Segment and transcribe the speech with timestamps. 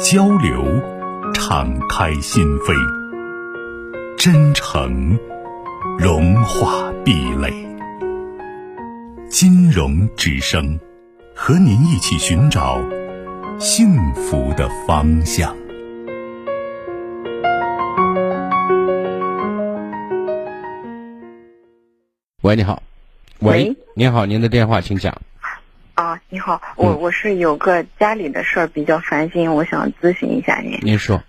[0.00, 0.64] 交流，
[1.32, 2.74] 敞开心扉；
[4.16, 5.16] 真诚，
[5.98, 7.52] 融化壁垒。
[9.28, 10.78] 金融之声，
[11.34, 12.80] 和您一起寻找
[13.58, 15.54] 幸福的方向。
[22.42, 22.82] 喂，你好。
[23.40, 25.14] 喂，您好，您的电话请讲。
[26.34, 30.80] 啊，你好，我我是有个家里的事儿比较烦心，我想咨询一下您。
[30.82, 31.22] 您说。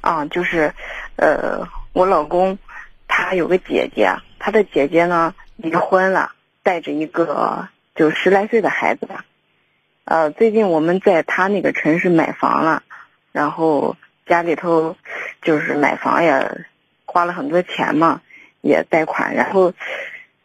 [0.00, 0.74] 啊，就是，
[1.14, 2.58] 呃，我老公
[3.06, 6.32] 他有个姐姐，他的姐姐呢离婚了，
[6.64, 9.24] 带着一个就十来岁的孩子吧。
[10.04, 12.82] 呃，最近我们在他那个城市买房了，
[13.30, 13.96] 然后
[14.26, 14.96] 家里头
[15.40, 16.66] 就是买房也
[17.06, 18.22] 花了很多钱嘛，
[18.60, 19.72] 也贷款，然后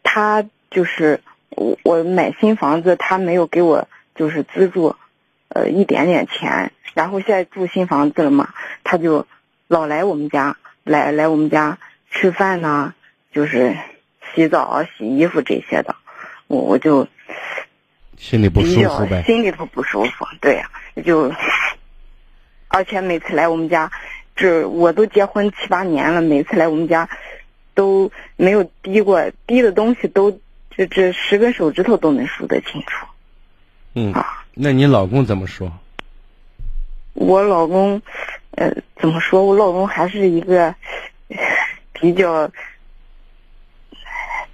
[0.04, 1.20] 他就是。
[1.58, 4.94] 我我买新房子，他没有给我就是资助，
[5.48, 6.72] 呃一点点钱。
[6.94, 8.50] 然后现在住新房子了嘛，
[8.84, 9.26] 他就
[9.66, 11.78] 老来我们家来来我们家
[12.10, 12.94] 吃饭呢，
[13.32, 13.76] 就是
[14.32, 15.96] 洗澡、洗衣服这些的。
[16.46, 17.08] 我我就
[18.16, 20.26] 心里不舒服呗，心里头不舒服。
[20.40, 20.70] 对呀，
[21.04, 21.32] 就
[22.68, 23.90] 而且每次来我们家，
[24.36, 27.08] 这我都结婚七八年了，每次来我们家
[27.74, 30.38] 都没有滴过，滴的东西都。
[30.78, 33.04] 这这十根手指头都能数得清楚。
[33.94, 35.72] 嗯啊，那你老公怎么说？
[37.14, 38.00] 我老公，
[38.52, 39.44] 呃，怎么说？
[39.44, 40.72] 我老公还是一个
[41.92, 42.48] 比较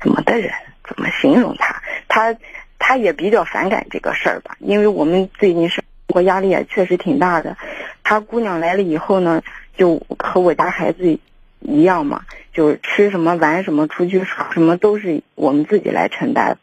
[0.00, 0.50] 怎么的人？
[0.88, 1.82] 怎么形容他？
[2.08, 2.34] 他
[2.78, 4.56] 他也比较反感这个事儿吧？
[4.60, 7.58] 因为我们最近生活压力也确实挺大的。
[8.02, 9.42] 他姑娘来了以后呢，
[9.76, 11.18] 就和我家孩子。
[11.64, 16.58] 一样嘛，就是吃什么玩什么，出去耍什么都是我们自己来承担，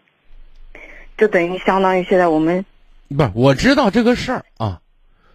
[1.18, 2.66] 就等于相当于现在我们，
[3.10, 4.82] 不是我知道这个事儿啊，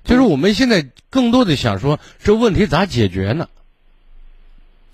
[0.04, 3.48] 就是我们现在更多的想说这问题咋解决呢，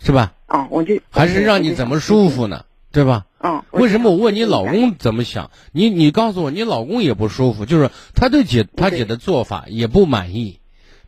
[0.00, 0.32] 是吧？
[0.46, 3.26] 啊，我就还是让你怎么舒服呢，对吧？
[3.44, 5.50] 嗯，为什么我问你老公怎么想？
[5.72, 10.60] 你你告诉我，你老公也不舒服，就是他对姐他姐的做法也不满意。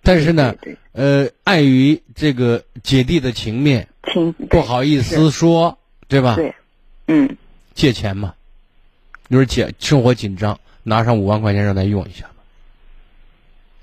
[0.05, 0.55] 但是呢，
[0.93, 3.89] 呃，碍于这个姐弟的情面，
[4.51, 6.37] 不好意思说，对吧？
[6.37, 6.55] 对，
[7.09, 7.37] 嗯，
[7.75, 8.35] 借钱嘛，
[9.29, 12.35] 你说姐生活紧张，拿上五万块钱让他用一下吧，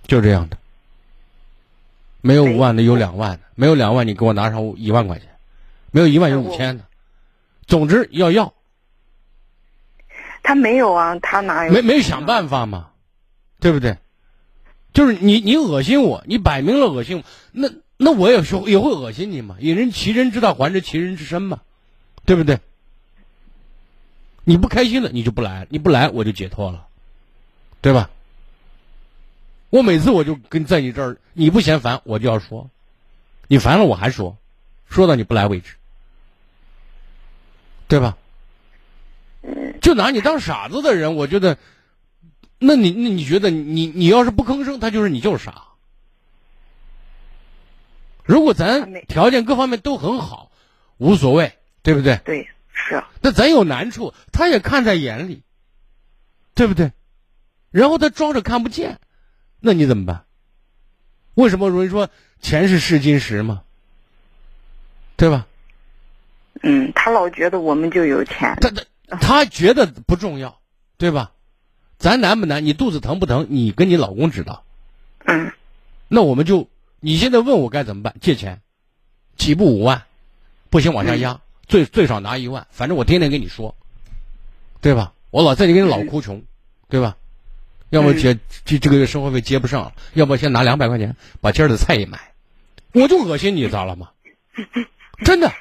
[0.06, 0.58] 就这样的。
[2.22, 5.28] 没有五万的有两万的，没有两万你给我拿上一万块钱，
[5.90, 6.86] 没有一万有五千的，
[7.66, 8.54] 总之要要。
[10.44, 11.74] 他没有啊，他哪有？
[11.74, 12.92] 没没想办法嘛，
[13.60, 13.98] 对不对？
[14.94, 19.56] 就是你，你恶心我，你摆明了恶心我，那那我也说也会恶心你嘛。
[19.60, 21.62] 以人其人之道，还治其人之身嘛，
[22.26, 22.60] 对不对？
[24.44, 26.88] 你不开心了，你就不来，你不来我就解脱了，
[27.80, 28.10] 对吧？
[29.70, 32.70] 我每次我就跟在你这儿，你不嫌烦，我就要说，
[33.48, 34.36] 你烦了我还说，
[34.90, 35.76] 说到你不来为止，
[37.88, 38.18] 对吧？
[39.82, 41.58] 就拿你当傻子的人，我觉得。
[42.64, 45.64] 那你那你觉得你你要是不吭声，他就是你就是傻。
[48.24, 50.52] 如果咱条件各方面都很好，
[50.98, 52.18] 无所谓，对不对？
[52.24, 53.04] 对，是。
[53.20, 55.42] 那咱有难处，他也看在眼里，
[56.54, 56.92] 对不对？
[57.72, 59.00] 然后他装着看不见，
[59.60, 60.26] 那你怎么办？
[61.34, 62.10] 为什么容易说
[62.42, 63.64] 钱是试金石嘛？
[65.18, 65.48] 对吧？
[66.62, 68.56] 嗯，他老觉得我们就有钱。
[68.62, 70.62] 他他他觉得不重要，
[70.98, 71.32] 对吧？
[72.02, 72.66] 咱难不难？
[72.66, 73.46] 你肚子疼不疼？
[73.52, 74.64] 你跟你老公知道。
[75.26, 75.54] 嗯。
[76.08, 76.68] 那我们就，
[77.00, 78.16] 你现在问我该怎么办？
[78.20, 78.60] 借钱，
[79.38, 80.04] 起步五万，
[80.72, 82.66] 不行往下压，最最少拿一万。
[82.72, 83.76] 反正我天天跟你说，
[84.82, 85.14] 对吧？
[85.30, 86.44] 我老在你跟你老哭穷，
[86.90, 87.16] 对吧？
[87.92, 92.34] 要么接这这个月生活费接不上，要么先拿两百块钱把今儿的菜一买，
[92.94, 94.10] 我就恶心你咋了嘛？
[95.24, 95.54] 真的。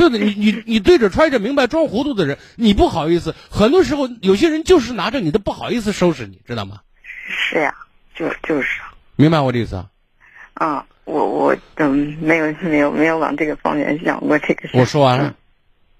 [0.00, 3.34] 对的，你你你对着揣着明白装糊涂的人，你不好意思。
[3.50, 6.80] 很多时候，有些人就是拿着你的不好意思收拾你，知道吗？
[7.28, 7.74] 是呀，
[8.14, 8.80] 就就是。
[9.16, 9.90] 明白我的意思啊？
[10.54, 14.70] 啊，我我嗯，没有没有没有往这个方面想过这个事。
[14.74, 15.34] 我说完了。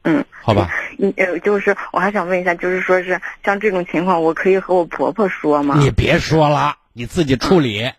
[0.03, 0.25] 嗯。
[0.41, 0.71] 好吧。
[0.97, 5.77] 你呃，就是我还想问一下，就是说是像这种情况，我可以和我婆婆说吗？
[5.79, 7.91] 你别说了，你自己处理。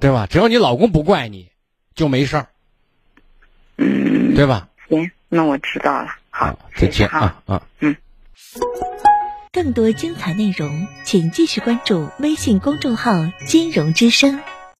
[0.00, 0.26] 对吧？
[0.30, 1.48] 只要你老公不怪你，
[1.96, 2.46] 就没事儿，
[3.76, 4.68] 嗯，对吧？
[4.88, 6.08] 行，那我知道了。
[6.30, 7.96] 好，再见啊啊，嗯。
[9.52, 13.12] 更多精彩内容，请继续关注微信公众号
[13.46, 14.40] “金融之声”。